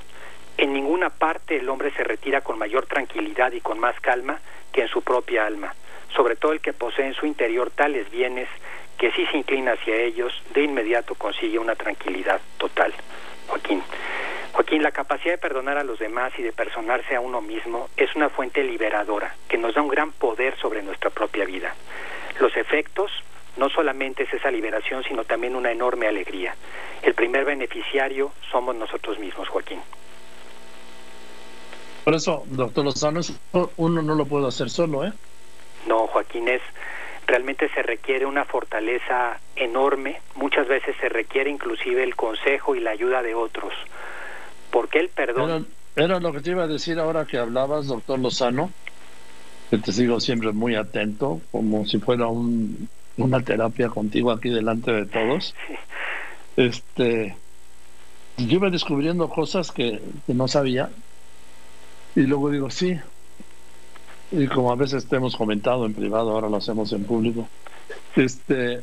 En 0.55 0.71
ninguna 0.71 1.09
parte 1.09 1.57
el 1.57 1.67
hombre 1.67 1.91
se 1.91 2.05
retira 2.05 2.39
con 2.39 2.57
mayor 2.57 2.85
tranquilidad 2.85 3.51
y 3.51 3.59
con 3.59 3.81
más 3.81 3.99
calma 3.99 4.39
que 4.71 4.83
en 4.83 4.87
su 4.87 5.01
propia 5.01 5.45
alma, 5.45 5.75
sobre 6.15 6.37
todo 6.37 6.53
el 6.53 6.61
que 6.61 6.71
posee 6.71 7.07
en 7.07 7.15
su 7.15 7.25
interior 7.25 7.69
tales 7.69 8.09
bienes 8.09 8.47
que 8.97 9.11
si 9.11 9.25
se 9.25 9.35
inclina 9.39 9.73
hacia 9.73 9.93
ellos, 9.97 10.31
de 10.53 10.63
inmediato 10.63 11.15
consigue 11.15 11.59
una 11.59 11.75
tranquilidad 11.75 12.39
total. 12.57 12.93
Joaquín. 13.47 13.83
Joaquín, 14.53 14.83
la 14.83 14.91
capacidad 14.93 15.33
de 15.33 15.39
perdonar 15.39 15.77
a 15.77 15.83
los 15.83 15.99
demás 15.99 16.31
y 16.37 16.43
de 16.43 16.53
personarse 16.53 17.13
a 17.13 17.19
uno 17.19 17.41
mismo 17.41 17.89
es 17.97 18.15
una 18.15 18.29
fuente 18.29 18.63
liberadora 18.63 19.35
que 19.49 19.57
nos 19.57 19.75
da 19.75 19.81
un 19.81 19.89
gran 19.89 20.13
poder 20.13 20.57
sobre 20.59 20.81
nuestra 20.81 21.09
propia 21.09 21.43
vida. 21.43 21.75
Los 22.39 22.55
efectos 22.55 23.11
no 23.57 23.69
solamente 23.69 24.23
es 24.23 24.33
esa 24.33 24.51
liberación, 24.51 25.03
sino 25.03 25.23
también 25.23 25.55
una 25.55 25.71
enorme 25.71 26.07
alegría. 26.07 26.55
El 27.01 27.13
primer 27.13 27.45
beneficiario 27.45 28.31
somos 28.51 28.75
nosotros 28.75 29.19
mismos, 29.19 29.47
Joaquín. 29.49 29.79
Por 32.03 32.15
eso, 32.15 32.43
doctor 32.47 32.85
Lozano, 32.85 33.21
uno 33.77 34.01
no 34.01 34.15
lo 34.15 34.25
puede 34.25 34.47
hacer 34.47 34.69
solo, 34.69 35.05
¿eh? 35.05 35.13
No, 35.87 36.07
Joaquín, 36.07 36.49
es 36.49 36.61
realmente 37.25 37.69
se 37.69 37.81
requiere 37.81 38.25
una 38.25 38.43
fortaleza 38.43 39.39
enorme, 39.55 40.19
muchas 40.35 40.67
veces 40.67 40.95
se 40.99 41.07
requiere 41.07 41.49
inclusive 41.49 42.03
el 42.03 42.15
consejo 42.15 42.75
y 42.75 42.81
la 42.81 42.91
ayuda 42.91 43.21
de 43.21 43.33
otros 43.33 43.73
porque 44.73 44.99
el 44.99 45.09
perdón... 45.09 45.67
Era, 45.95 46.19
lo 46.19 46.33
que 46.33 46.41
te 46.41 46.49
iba 46.49 46.63
a 46.63 46.67
decir 46.67 46.97
ahora 46.97 47.25
que 47.25 47.37
hablabas, 47.37 47.85
doctor 47.85 48.17
Lozano, 48.17 48.71
que 49.69 49.77
te 49.77 49.91
sigo 49.91 50.19
siempre 50.19 50.51
muy 50.51 50.73
atento, 50.73 51.39
como 51.51 51.85
si 51.85 51.99
fuera 51.99 52.25
un, 52.25 52.89
una 53.17 53.41
terapia 53.41 53.89
contigo 53.89 54.31
aquí 54.31 54.49
delante 54.49 54.91
de 54.91 55.05
todos. 55.05 55.55
Este, 56.57 57.35
yo 58.37 58.55
iba 58.55 58.69
descubriendo 58.69 59.29
cosas 59.29 59.71
que, 59.71 60.01
que 60.25 60.33
no 60.33 60.47
sabía 60.47 60.89
y 62.15 62.21
luego 62.21 62.51
digo, 62.51 62.69
sí, 62.69 62.99
y 64.31 64.47
como 64.47 64.71
a 64.71 64.75
veces 64.75 65.07
te 65.07 65.15
hemos 65.15 65.35
comentado 65.35 65.85
en 65.85 65.93
privado, 65.93 66.31
ahora 66.31 66.49
lo 66.49 66.57
hacemos 66.57 66.91
en 66.93 67.05
público, 67.05 67.47
este, 68.15 68.81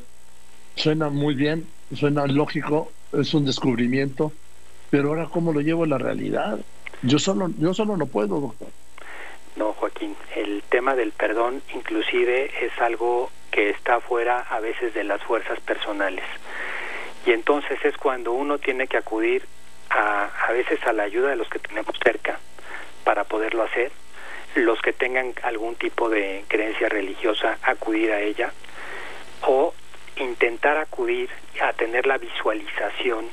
suena 0.75 1.11
muy 1.11 1.35
bien, 1.35 1.67
suena 1.95 2.27
lógico, 2.27 2.91
es 3.13 3.35
un 3.35 3.45
descubrimiento, 3.45 4.33
pero 4.91 5.11
ahora 5.11 5.27
cómo 5.27 5.53
lo 5.53 5.61
llevo 5.61 5.85
a 5.85 5.89
la 5.89 5.99
realidad. 5.99 6.59
Yo 7.03 7.19
solo, 7.19 7.51
yo 7.59 7.73
solo 7.73 7.97
no 7.97 8.07
puedo, 8.07 8.41
doctor. 8.41 8.69
No, 9.57 9.73
Joaquín, 9.73 10.15
el 10.37 10.63
tema 10.69 10.95
del 10.95 11.13
perdón 11.13 11.63
inclusive 11.75 12.51
es 12.65 12.73
algo 12.81 13.31
que 13.51 13.71
está 13.71 14.01
fuera 14.01 14.41
a 14.49 14.61
veces 14.61 14.95
de 14.95 15.05
las 15.05 15.23
fuerzas 15.23 15.61
personales. 15.61 16.25
Y 17.27 17.33
entonces 17.33 17.79
es 17.85 17.97
cuando 17.97 18.33
uno 18.33 18.59
tiene 18.59 18.87
que 18.87 18.97
acudir 18.97 19.45
a, 19.91 20.31
a 20.47 20.53
veces 20.53 20.79
a 20.87 20.93
la 20.93 21.03
ayuda 21.05 21.31
de 21.31 21.37
los 21.37 21.49
que 21.49 21.59
tenemos 21.59 21.95
cerca 22.03 22.39
para 23.05 23.25
poderlo 23.25 23.63
hacer, 23.63 23.93
los 24.55 24.81
que 24.81 24.93
tengan 24.93 25.35
algún 25.43 25.77
tipo 25.77 26.09
de 26.09 26.45
creencia 26.49 26.89
religiosa, 26.89 27.59
acudir 27.63 28.13
a 28.13 28.21
ella, 28.21 28.53
o 29.43 29.75
intentar 30.17 30.77
acudir 30.77 31.31
a 31.63 31.73
tener 31.73 32.07
la 32.07 32.19
visualización 32.19 33.29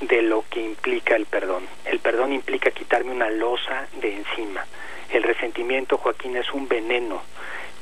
de 0.00 0.22
lo 0.22 0.44
que 0.50 0.60
implica 0.60 1.16
el 1.16 1.26
perdón. 1.26 1.66
El 1.84 2.00
perdón 2.00 2.32
implica 2.32 2.70
quitarme 2.70 3.12
una 3.12 3.30
losa 3.30 3.86
de 4.00 4.14
encima. 4.14 4.64
El 5.10 5.22
resentimiento, 5.22 5.98
Joaquín, 5.98 6.36
es 6.36 6.52
un 6.52 6.68
veneno 6.68 7.22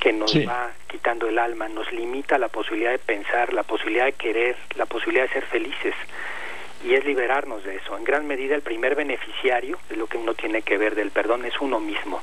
que 0.05 0.13
nos 0.13 0.37
va 0.47 0.71
quitando 0.87 1.27
el 1.27 1.39
alma, 1.39 1.67
nos 1.71 1.91
limita 1.91 2.37
la 2.37 2.49
posibilidad 2.49 2.91
de 2.91 2.99
pensar, 2.99 3.55
la 3.55 3.63
posibilidad 3.63 4.05
de 4.05 4.13
querer, 4.13 4.55
la 4.77 4.85
posibilidad 4.85 5.25
de 5.25 5.33
ser 5.33 5.47
felices. 5.47 5.95
Y 6.87 6.93
es 6.93 7.07
liberarnos 7.07 7.65
de 7.65 7.77
eso. 7.77 7.97
En 7.97 8.05
gran 8.05 8.27
medida, 8.27 8.55
el 8.55 8.61
primer 8.61 8.97
beneficiario 8.97 9.79
de 9.89 9.97
lo 9.97 10.07
que 10.07 10.19
uno 10.19 10.35
tiene 10.35 10.61
que 10.61 10.77
ver 10.77 10.95
del 10.95 11.11
perdón 11.11 11.47
es 11.47 11.59
uno 11.59 11.81
mismo. 11.81 12.21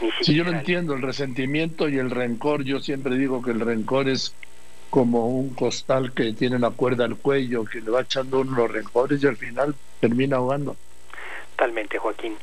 Ni 0.00 0.12
sí, 0.12 0.32
yo 0.32 0.44
lo 0.44 0.52
entiendo, 0.52 0.94
el 0.94 1.02
resentimiento 1.02 1.88
y 1.88 1.98
el 1.98 2.12
rencor. 2.12 2.62
Yo 2.62 2.78
siempre 2.78 3.16
digo 3.16 3.42
que 3.42 3.50
el 3.50 3.58
rencor 3.58 4.08
es 4.08 4.32
como 4.88 5.26
un 5.26 5.54
costal 5.54 6.12
que 6.12 6.34
tiene 6.34 6.60
la 6.60 6.70
cuerda 6.70 7.04
al 7.04 7.16
cuello, 7.16 7.64
que 7.64 7.80
le 7.80 7.90
va 7.90 8.02
echando 8.02 8.42
uno 8.42 8.58
los 8.58 8.70
rencores 8.70 9.20
y 9.20 9.26
al 9.26 9.36
final 9.36 9.74
termina 9.98 10.36
ahogando. 10.36 10.76
Totalmente, 11.56 11.98
Joaquín. 11.98 12.36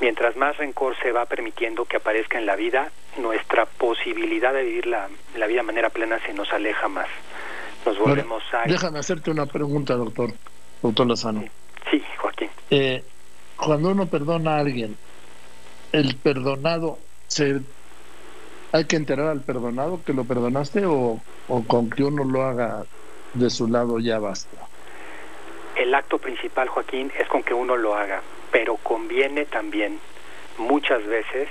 Mientras 0.00 0.36
más 0.36 0.56
rencor 0.56 0.96
se 1.02 1.12
va 1.12 1.26
permitiendo 1.26 1.84
que 1.84 1.98
aparezca 1.98 2.38
en 2.38 2.46
la 2.46 2.56
vida, 2.56 2.90
nuestra 3.18 3.66
posibilidad 3.66 4.52
de 4.52 4.64
vivir 4.64 4.86
la, 4.86 5.08
vida 5.34 5.46
de 5.46 5.62
manera 5.62 5.90
plena 5.90 6.18
se 6.24 6.32
nos 6.32 6.50
aleja 6.52 6.88
más. 6.88 7.08
Nos 7.84 7.98
volvemos 7.98 8.42
a... 8.52 8.64
Déjame 8.64 8.98
hacerte 8.98 9.30
una 9.30 9.46
pregunta, 9.46 9.94
doctor, 9.94 10.30
doctor 10.82 11.06
Lozano. 11.06 11.44
Sí, 11.90 12.02
Joaquín. 12.18 12.50
Eh, 12.70 13.04
cuando 13.56 13.90
uno 13.90 14.06
perdona 14.06 14.56
a 14.56 14.60
alguien, 14.60 14.96
¿el 15.92 16.16
perdonado 16.16 16.98
se 17.26 17.60
¿Hay 18.72 18.84
que 18.84 18.96
enterar 18.96 19.26
al 19.28 19.40
perdonado 19.40 20.00
que 20.04 20.12
lo 20.12 20.24
perdonaste 20.24 20.86
o, 20.86 21.20
con 21.66 21.90
que 21.90 22.04
uno 22.04 22.22
lo 22.22 22.44
haga 22.44 22.84
de 23.34 23.50
su 23.50 23.66
lado 23.66 23.98
ya 23.98 24.20
basta? 24.20 24.56
El 25.74 25.92
acto 25.92 26.18
principal, 26.18 26.68
Joaquín, 26.68 27.10
es 27.18 27.26
con 27.28 27.42
que 27.42 27.52
uno 27.52 27.76
lo 27.76 27.96
haga, 27.96 28.22
pero 28.50 28.76
conviene 28.76 29.44
también 29.44 29.98
muchas 30.58 31.04
veces 31.06 31.48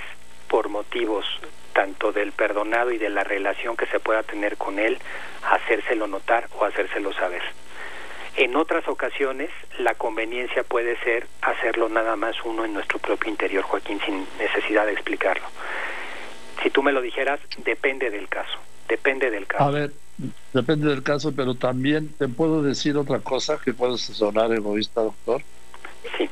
por 0.48 0.68
motivos 0.68 1.26
tanto 1.72 2.12
del 2.12 2.32
perdonado 2.32 2.90
y 2.90 2.98
de 2.98 3.08
la 3.08 3.24
relación 3.24 3.76
que 3.76 3.86
se 3.86 4.00
pueda 4.00 4.22
tener 4.22 4.56
con 4.56 4.78
él, 4.78 4.98
hacérselo 5.42 6.06
notar 6.06 6.48
o 6.58 6.64
hacérselo 6.64 7.12
saber. 7.12 7.42
En 8.36 8.56
otras 8.56 8.86
ocasiones, 8.88 9.50
la 9.78 9.94
conveniencia 9.94 10.62
puede 10.62 10.96
ser 10.98 11.26
hacerlo 11.42 11.88
nada 11.88 12.16
más 12.16 12.36
uno 12.44 12.64
en 12.64 12.72
nuestro 12.72 12.98
propio 12.98 13.30
interior, 13.30 13.62
Joaquín, 13.62 14.00
sin 14.04 14.26
necesidad 14.38 14.86
de 14.86 14.92
explicarlo. 14.92 15.46
Si 16.62 16.70
tú 16.70 16.82
me 16.82 16.92
lo 16.92 17.00
dijeras, 17.00 17.40
depende 17.64 18.10
del 18.10 18.28
caso, 18.28 18.58
depende 18.88 19.30
del 19.30 19.46
caso. 19.46 19.64
A 19.64 19.70
ver, 19.70 19.92
depende 20.52 20.88
del 20.88 21.02
caso, 21.02 21.32
pero 21.34 21.54
también 21.54 22.12
te 22.18 22.28
puedo 22.28 22.62
decir 22.62 22.96
otra 22.96 23.20
cosa 23.20 23.58
que 23.64 23.72
puede 23.72 23.98
sonar 23.98 24.52
egoísta, 24.52 25.02
doctor. 25.02 25.42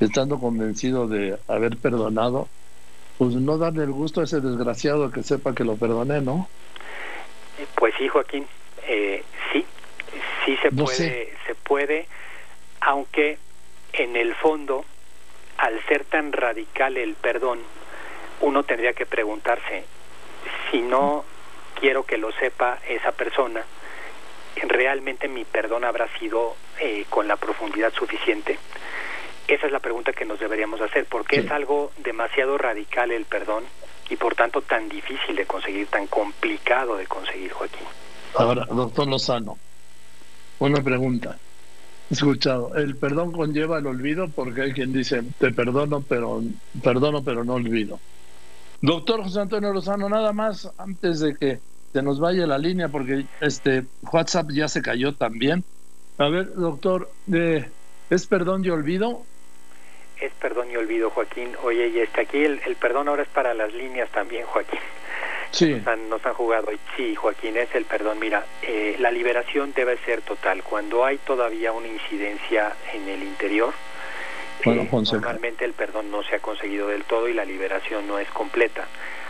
Estando 0.01 0.39
convencido 0.39 1.09
de 1.09 1.39
haber 1.49 1.77
perdonado, 1.77 2.49
pues 3.19 3.35
no 3.35 3.59
darle 3.59 3.85
el 3.85 3.93
gusto 3.93 4.21
a 4.21 4.25
ese 4.25 4.41
desgraciado 4.41 5.11
que 5.11 5.23
sepa 5.23 5.55
que 5.55 5.65
lo 5.65 5.77
perdoné, 5.77 6.21
¿no? 6.21 6.49
Pues 7.75 7.95
sí, 7.99 8.07
Joaquín, 8.07 8.47
eh, 8.87 9.25
sí, 9.53 9.65
sí 10.45 10.57
se 10.63 10.71
puede, 10.71 11.35
se 11.47 11.55
puede, 11.57 12.07
aunque 12.81 13.39
en 13.93 14.17
el 14.17 14.35
fondo, 14.37 14.85
al 15.57 15.85
ser 15.87 16.05
tan 16.05 16.33
radical 16.33 16.97
el 16.97 17.15
perdón, 17.15 17.59
uno 18.41 18.63
tendría 18.63 18.93
que 18.93 19.07
preguntarse, 19.07 19.85
si 20.71 20.81
no 20.81 21.25
quiero 21.81 22.05
que 22.05 22.19
lo 22.19 22.31
sepa 22.33 22.79
esa 22.89 23.13
persona, 23.13 23.65
realmente 24.67 25.29
mi 25.29 25.45
perdón 25.45 25.85
habrá 25.85 26.09
sido 26.19 26.57
eh, 26.81 27.05
con 27.11 27.27
la 27.29 27.37
profundidad 27.37 27.93
suficiente. 27.93 28.59
Esa 29.49 29.67
es 29.67 29.73
la 29.73 29.81
pregunta 29.81 30.13
que 30.13 30.27
nos 30.27 30.39
deberíamos 30.39 30.81
hacer, 30.81 31.07
porque 31.07 31.41
es 31.41 31.51
algo 31.51 31.91
demasiado 32.05 32.59
radical 32.59 33.11
el 33.11 33.25
perdón 33.25 33.65
y 34.11 34.17
por 34.17 34.35
tanto 34.35 34.61
tan 34.63 34.89
difícil 34.89 35.35
de 35.37 35.47
conseguir, 35.47 35.87
tan 35.87 36.07
complicado 36.07 36.97
de 36.97 37.07
conseguir, 37.07 37.51
Joaquín. 37.53 37.87
Ahora, 38.37 38.67
doctor 38.67 39.09
Lozano, 39.09 39.59
una 40.59 40.83
pregunta. 40.83 41.39
Escuchado, 42.11 42.75
el 42.75 42.97
perdón 42.97 43.33
conlleva 43.33 43.79
el 43.79 43.87
olvido 43.87 44.29
porque 44.29 44.63
hay 44.63 44.73
quien 44.73 44.93
dice, 44.93 45.23
te 45.39 45.51
perdono, 45.51 46.03
pero 46.03 46.43
perdono, 46.83 47.23
pero 47.23 47.45
no 47.45 47.55
olvido. 47.55 48.01
Doctor 48.81 49.23
José 49.23 49.41
Antonio 49.41 49.73
Lozano, 49.73 50.09
nada 50.09 50.33
más 50.33 50.71
antes 50.79 51.21
de 51.21 51.35
que 51.35 51.59
se 51.93 52.03
nos 52.03 52.21
vaya 52.21 52.47
la 52.47 52.59
línea, 52.59 52.89
porque 52.89 53.27
este 53.41 53.85
WhatsApp 54.13 54.51
ya 54.53 54.69
se 54.69 54.83
cayó 54.83 55.15
también. 55.15 55.65
A 56.19 56.29
ver, 56.29 56.55
doctor, 56.55 57.11
¿es 58.11 58.27
perdón 58.27 58.65
y 58.65 58.71
olvido? 58.71 59.23
Es 60.21 60.33
perdón 60.41 60.71
y 60.71 60.77
olvido, 60.77 61.11
Joaquín. 61.11 61.55
Oye, 61.63 61.89
y 61.89 62.01
este 62.01 62.23
aquí 62.23 62.45
el, 62.45 62.61
perdón 62.81 63.09
ahora 63.09 63.23
es 63.23 63.29
para 63.29 63.55
las 63.55 63.73
líneas 63.73 64.09
también, 64.11 64.47
Joaquín. 64.47 64.81
Sí. 65.51 65.73
Nos 65.73 65.87
han, 65.87 66.11
nos 66.11 66.27
han 66.27 66.35
jugado. 66.35 66.71
Sí, 66.95 67.15
Joaquín, 67.15 67.57
es 67.57 67.75
el 67.75 67.87
perdón. 67.87 68.19
Mira, 68.19 68.45
eh, 68.61 68.97
la 68.99 69.11
liberación 69.11 69.73
debe 69.75 69.97
ser 70.05 70.21
total. 70.21 70.63
Cuando 70.63 71.07
hay 71.07 71.17
todavía 71.17 71.73
una 71.73 71.89
incidencia 71.89 72.77
en 72.93 73.09
el 73.09 73.23
interior, 73.23 73.73
eh, 74.67 74.89
normalmente 74.93 75.65
el 75.65 75.73
perdón 75.73 76.11
no 76.11 76.23
se 76.23 76.37
ha 76.37 76.41
conseguido 76.41 76.89
del 76.89 77.05
todo 77.05 77.29
y 77.29 77.33
la 77.33 77.47
liberación 77.47 78.07
no 78.07 78.19
es 78.19 78.29
completa. 78.29 78.87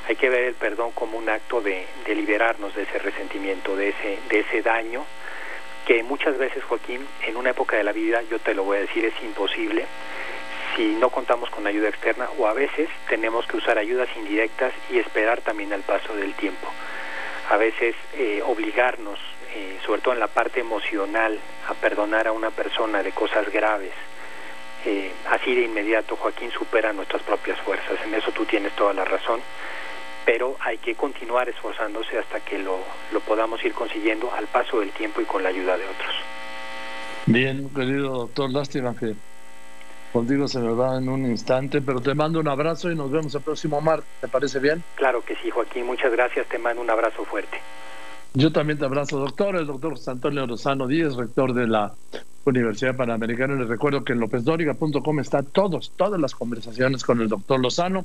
Hay 0.09 0.16
que 0.16 0.28
ver 0.28 0.42
el 0.42 0.54
perdón 0.54 0.90
como 0.90 1.16
un 1.18 1.28
acto 1.28 1.61
de, 1.61 1.87
de 2.04 2.14
liberarnos 2.16 2.75
de 2.75 2.83
ese 2.83 2.99
resentimiento, 2.99 3.76
de 3.76 3.90
ese, 3.90 4.18
de 4.28 4.40
ese 4.40 4.62
daño 4.62 5.07
que 5.87 6.02
muchas 6.02 6.37
veces, 6.37 6.62
Joaquín, 6.64 7.07
en 7.26 7.37
una 7.37 7.50
época 7.50 7.76
de 7.76 7.85
la 7.85 7.92
vida, 7.92 8.23
yo 8.28 8.38
te 8.40 8.54
lo 8.54 8.64
voy 8.64 8.76
a 8.76 8.80
decir, 8.80 9.04
es 9.04 9.14
imposible 9.23 9.87
si 10.77 10.95
no 10.95 11.11
contamos 11.11 11.51
con 11.51 11.67
ayuda 11.67 11.89
externa 11.89 12.29
o 12.39 12.47
a 12.47 12.53
veces 12.53 12.89
tenemos 13.09 13.47
que 13.47 13.57
usar 13.57 13.79
ayudas 13.79 14.09
indirectas 14.17 14.73
y 14.91 14.99
esperar 14.99 15.41
también 15.41 15.73
al 15.73 15.83
paso 15.83 16.15
del 16.15 16.35
tiempo. 16.35 16.69
A 17.51 17.57
veces 17.57 17.95
eh, 18.15 18.43
obligarnos, 18.45 19.19
eh, 19.55 19.79
sobre 19.85 20.01
todo 20.01 20.15
en 20.15 20.21
la 20.21 20.29
parte 20.29 20.61
emocional, 20.61 21.39
a 21.69 21.75
perdonar 21.75 22.29
a 22.29 22.33
una 22.33 22.51
persona 22.51 23.03
de 23.03 23.13
cosas 23.13 23.51
graves, 23.51 23.93
eh, 24.85 25.13
así 25.31 25.55
de 25.55 25.63
inmediato, 25.63 26.17
Joaquín, 26.17 26.51
supera 26.51 26.93
nuestras 26.93 27.23
propias 27.23 27.59
fuerzas. 27.61 27.99
En 28.05 28.15
eso 28.15 28.31
tú 28.33 28.45
tienes 28.45 28.73
toda 28.77 28.93
la 28.93 29.05
razón, 29.05 29.41
pero 30.25 30.57
hay 30.61 30.79
que 30.79 30.95
continuar 30.95 31.49
esforzándose 31.49 32.19
hasta 32.19 32.41
que 32.41 32.59
lo, 32.59 32.79
lo 33.13 33.21
podamos 33.21 33.65
ir 33.65 33.73
consiguiendo 33.73 34.33
al 34.33 34.47
paso 34.47 34.81
del 34.81 34.91
tiempo 34.93 35.21
y 35.21 35.25
con 35.25 35.43
la 35.43 35.49
ayuda 35.49 35.77
de 35.77 35.85
otros. 35.85 36.15
Bien, 37.27 37.69
querido 37.71 38.11
doctor, 38.11 38.51
lástima 38.51 38.95
que 38.95 39.15
Contigo 40.12 40.49
se 40.49 40.59
me 40.59 40.73
va 40.73 40.97
en 40.97 41.09
un 41.09 41.27
instante, 41.27 41.83
pero 41.83 42.00
te 42.00 42.15
mando 42.15 42.41
un 42.41 42.49
abrazo 42.49 42.91
y 42.91 42.95
nos 42.95 43.11
vemos 43.11 43.35
el 43.35 43.43
próximo 43.43 43.81
martes. 43.81 44.09
¿Te 44.21 44.29
parece 44.29 44.59
bien? 44.59 44.83
Claro 44.95 45.23
que 45.23 45.37
sí, 45.37 45.50
Joaquín. 45.50 45.87
Muchas 45.87 46.12
gracias. 46.12 46.47
Te 46.49 46.59
mando 46.59 46.81
un 46.81 46.91
abrazo 46.91 47.25
fuerte. 47.25 47.59
Yo 48.35 48.53
también 48.53 48.79
te 48.79 48.85
abrazo, 48.85 49.19
doctor. 49.19 49.57
El 49.57 49.67
doctor 49.67 49.93
José 49.93 50.11
Antonio 50.11 50.47
Rosano 50.47 50.87
Díez, 50.87 51.15
rector 51.15 51.53
de 51.53 51.67
la 51.67 51.93
Universidad 52.45 52.97
Panamericana. 52.97 53.55
Les 53.55 53.69
recuerdo 53.69 54.05
que 54.05 54.12
en 54.12 54.21
lópezdóriga.com 54.21 55.21
está 55.21 55.43
todos, 55.43 55.93
todas 55.97 56.21
las 56.21 56.35
conversaciones 56.35 57.05
con 57.05 57.21
el 57.21 57.29
doctor 57.29 57.61
Lozano. 57.61 58.05